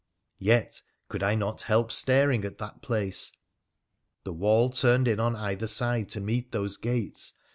Yet 0.39 0.81
could 1.09 1.21
I 1.21 1.35
not 1.35 1.61
help 1.61 1.91
staring 1.91 2.43
at 2.43 2.57
that 2.57 2.81
place. 2.81 3.31
The 4.23 4.33
wall 4.33 4.71
turned 4.71 5.07
in 5.07 5.19
on 5.19 5.35
either 5.35 5.67
side 5.67 6.09
to 6.09 6.19
meet 6.19 6.51
those 6.51 6.75
gates. 6.75 7.33